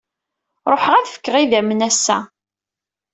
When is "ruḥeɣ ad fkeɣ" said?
0.71-1.35